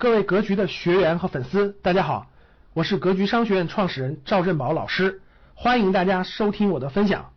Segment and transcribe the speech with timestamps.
[0.00, 2.28] 各位格局的学员和粉丝，大家好，
[2.72, 5.20] 我是格局商学院创始人赵振宝老师，
[5.56, 7.32] 欢迎大家收听我的分享。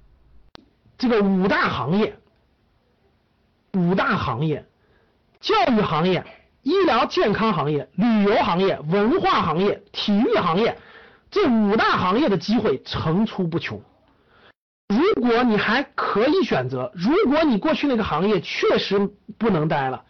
[0.95, 2.19] 这个五大行业，
[3.73, 4.67] 五大行业，
[5.39, 6.23] 教育行业、
[6.61, 10.77] 医疗健康行业、旅游行业、文化行业、体育行业，
[11.31, 13.81] 这五大行业的机会层出不穷。
[14.87, 19.09] 如果你还可以选择，如果你过去那个行业确实
[19.39, 20.03] 不能待了，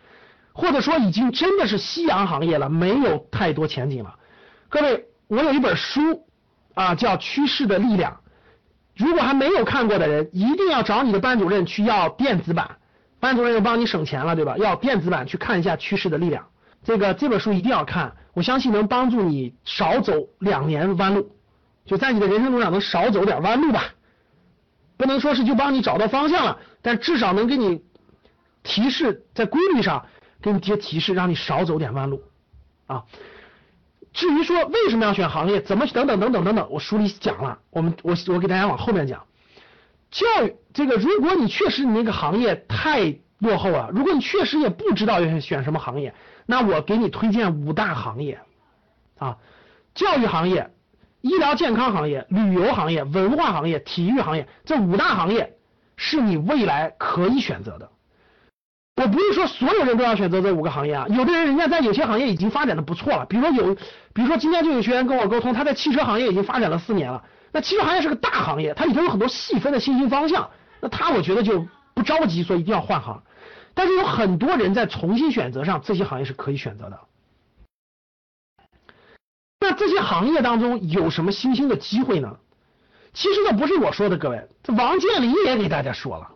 [0.54, 4.16] 或者说已经真的是夕阳行业了，没有太多前景了。
[4.70, 6.28] 各位，我有一本书
[6.74, 8.12] 啊，叫《趋势的力量》。
[8.96, 12.78] 如果还没有看过的人，一定要找你的班主任去要电子版，
[13.20, 14.58] 班主任又帮你省钱了，对吧？
[14.58, 16.44] 要电子版去看一下《趋势的力量》。
[16.84, 21.36] 这个这本书一定要看，我相信能帮助你少走两年弯路，
[21.86, 23.86] 就在你的人生路上能少走点弯路吧。
[24.98, 27.82] 不能说是就帮你找到方向了，但至少能给你
[28.62, 30.06] 提示，在规律上
[30.42, 32.24] 给你些提示，让你少走点弯路
[32.88, 33.04] 啊。
[34.14, 39.26] 至于说为什么要选行业，怎么等等等等等等，我书里讲了，我们我我给大家往后面讲。
[40.10, 46.14] 教育这个，如果你确实你那个行业太落后了，如果你确实也不知道要选什么行业，
[46.46, 48.40] 那我给你推荐五大行业
[49.18, 49.38] 啊，
[49.94, 50.72] 教育行业。
[51.22, 55.56] 医疗健康行业、旅游行业、文化行业、体育行业这五大行业
[55.96, 57.92] 是你未来可以选择的。
[58.98, 63.76] 我不是说所有人都要选择这五个行业啊，有的人人家在有些行业已经发展的不错了，比如说有，
[64.14, 67.24] 比如说今天就有学员跟我沟通，他在汽车行业已经发展了四年了。
[67.52, 70.50] 那汽车行业是个大行业，它里头有很多细分的新兴方向，
[70.82, 73.24] 那他我觉得就不着急说一定要换行。
[73.74, 77.00] 但是有很多人在重新选择上，这些行业是可以选择的。
[79.60, 82.38] 那这些行业当中有什么新兴的机会呢？
[83.14, 86.30] 其实这不是我说的，各位，这王健林也给大家说了，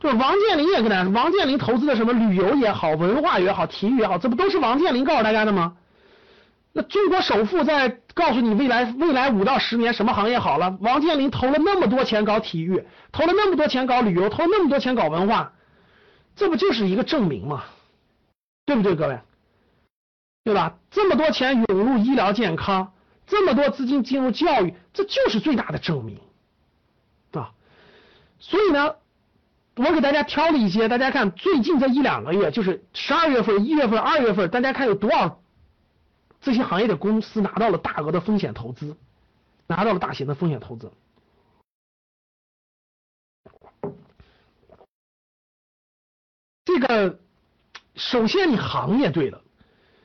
[0.00, 5.76] 就是王健林也跟大家说，王健林投资的什么旅游也好，文化也好，体育也好，这不都是王健林告诉大家的吗？
[6.72, 12.82] 那中国首富在告诉你未来未来五到十年什么行业好了，王健林投了那么多钱搞体育，
[13.12, 15.52] 投了那么多钱搞旅游，投了那么多钱搞文化，
[16.34, 17.64] 这不就是一个证明吗？
[18.64, 19.18] 对不对，各位？
[20.44, 20.78] 对吧？
[20.90, 22.94] 这么多钱涌入医疗健康，
[23.26, 26.18] 这么多资金进入教育，这就是最大的证明
[27.32, 27.50] 啊！
[28.38, 28.94] 所以呢，
[29.80, 35.40] 我给大家挑了一些，大家看最近这一两个月，就是十二月份、一月份、二月份，大家看有多少
[36.38, 38.94] 这些行业的公司拿到了大额的风险投资，
[39.66, 40.92] 拿到了大型的风险投资。
[46.66, 47.18] 这个
[47.94, 49.42] 首先你行业对了。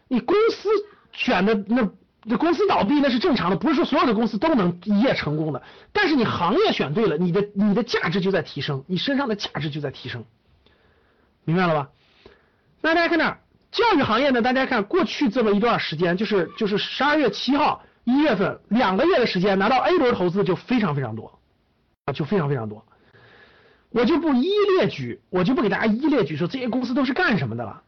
[0.07, 0.69] 你公司
[1.11, 1.91] 选的那
[2.27, 5.61] 这公司倒闭那是正常的，不是说所有的公司都能一夜成功的。
[5.93, 10.25] 但是你行业选对了，你的你的价值就在提升，你身上的价值就在提升，
[11.43, 11.89] 明白了吧？
[12.81, 13.39] 那大家看这儿，
[13.71, 14.41] 教育行业呢？
[14.41, 21.39] 大家看过去这么一段时间，就是就是十二月七号一月份两个月的时间拿到 A 轮投资就非常非常多
[22.05, 22.85] 啊，就非常非常多。
[23.91, 27.83] 我就不一列举，我就不给大家一列举说这些公司都是干什么的了。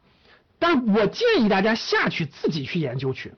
[0.58, 3.32] 但我建议大家下去自己去研究去，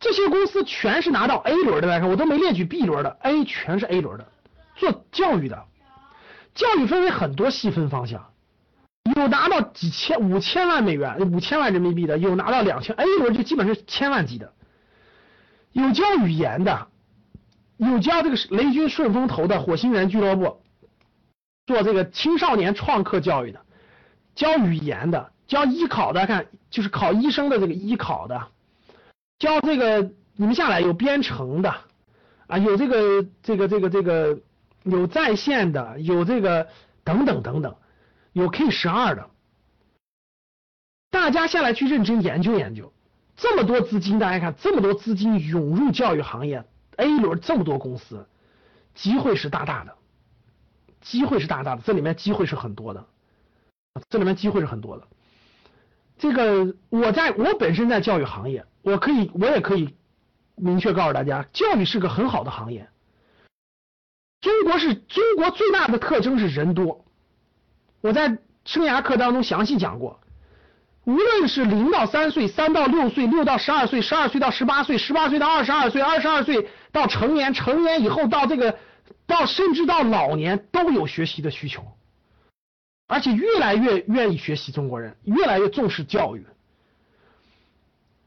[0.00, 4.26] 这些公司全是拿到 A 轮的，来看我都没列举 B 轮的，A 全是 A 轮的，
[4.74, 5.64] 做教育的，
[6.54, 8.32] 教育分为很多细分方向，
[9.14, 14.52] 有拿到几千、五千万美元、五千万人民币的，有拿到两千 A 轮就基本是千万级的，
[15.72, 16.88] 有教语言的，
[17.76, 20.62] 有教这个雷军顺风投的火星人俱乐部，
[21.66, 23.60] 做这个青少年创客教育的，
[24.34, 25.30] 教语言的。
[25.46, 28.46] 教医考的，看就是考医生的这个医考的，
[29.40, 31.74] 教这个你们下来有编程的
[32.46, 34.38] 啊，有这个这个这个这个
[34.84, 36.68] 有在线的，有这个
[37.02, 37.74] 等等等等，
[38.32, 39.30] 有 K 十二的，
[41.10, 42.92] 大家下来去认真研究研究，
[43.34, 46.62] 这么多资金，大家看这么多资金涌入教育行业
[46.96, 48.26] ，A 轮这么多公司，
[48.94, 49.94] 机会是大大的，
[51.00, 53.06] 机会是大大的，这里面机会是很多的，
[54.10, 55.08] 这里面机会是很多的。
[56.18, 59.94] 这个我在我本身在教育行业，我可以我也可以
[60.56, 62.88] 明确告诉大家，教育是个很好的行业。
[64.40, 67.04] 中国是中国最大的特征是人多，
[68.00, 70.20] 我在生涯课当中详细讲过，
[71.04, 78.78] 无论是零到三岁、三到六岁、六到十二岁、十二岁到十八岁、十八岁到二十二岁、二十二岁到成年、成年以后到这个
[79.26, 81.84] 到甚至到老年都有学习的需求。
[83.06, 86.46] 而且越来越愿意学习，中国人越来越重视教育。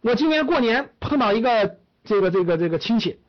[0.03, 3.19] 我今年过年碰到一个这个这个这个亲戚，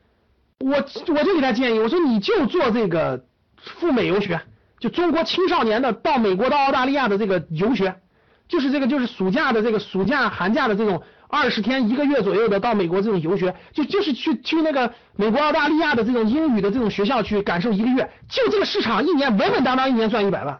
[0.59, 3.25] 我我就给他建议，我说你就做这个
[3.55, 4.41] 赴美游学，
[4.79, 8.01] 就中国青少年的到美国到澳大利亚的这个游学，
[8.49, 20.59] 就是这个就是暑假的这个暑假寒假的这种二十天一个月左右的到美国这种游学，就就是去去那个美国、澳大利亚的这种英语的这种学校去感受一个月，就这个市场一年稳稳当当一年赚一百万，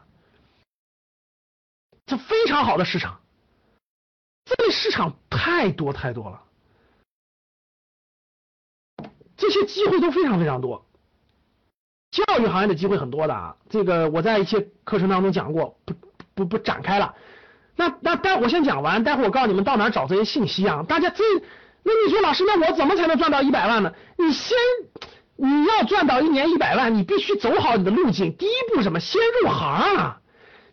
[2.05, 3.19] 这非常好的市场，
[4.45, 6.41] 这个市场太多太多了，
[9.35, 10.85] 这些机会都非常非常多。
[12.11, 15.93] 教育行业的机会很多的啊，这个我在一些课程当中讲过，不
[16.33, 17.15] 不不展开了。
[17.75, 20.85] 那那待会我先讲完，待会儿我告诉你们到哪找这些信息啊。
[20.87, 21.23] 大家这，
[21.83, 23.93] 那你说老师，那我怎么才能赚到一百万呢？
[24.17, 24.55] 你先
[25.35, 28.37] 你要赚到一年一百万，你必须走好你的路径。
[28.37, 28.99] 第一步什么？
[28.99, 30.21] 先入行啊！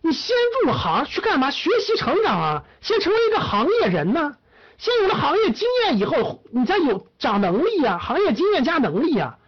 [0.03, 1.51] 你先入行去干嘛？
[1.51, 2.65] 学习成长啊！
[2.81, 4.37] 先成为一个行业人呢。
[4.79, 7.99] 先有了行业经验以后，你才有长能力啊！
[7.99, 9.39] 行业经验加能力啊！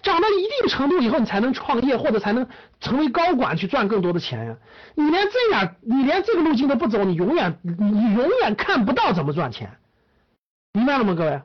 [0.00, 2.46] 涨到一定程度以后，你才能创业或者才能
[2.78, 4.56] 成为高管去赚更多的钱呀。
[4.94, 9.78] 你连这样，你连这个路径都不走，你永远你永远看不到怎么赚钱，
[10.74, 11.42] 明白了吗，各位？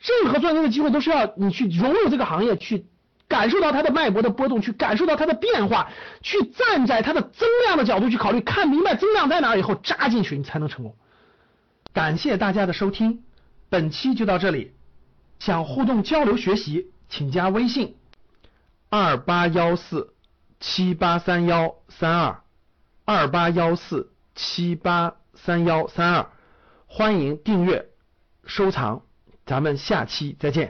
[0.00, 2.86] 任何赚钱的机会都是要你去融入这个行业，去
[3.28, 5.90] 感受到它的脉搏的波动，去感受到它的变化，
[6.22, 10.96] 去站在它的增量的角度去考虑，看明白增量在哪以后扎进去，你才能成功。
[11.92, 13.22] 感谢大家的收听，
[13.68, 14.74] 本期就到这里。
[15.38, 16.90] 想互动交流学习。
[17.10, 17.96] 请加微信
[18.90, 20.12] 二八幺四
[20.60, 22.42] 七八三幺三二
[23.06, 26.26] 二八幺四七八三幺三二，
[26.86, 27.86] 欢迎订阅
[28.44, 29.04] 收藏，
[29.46, 30.66] 咱们下期再见。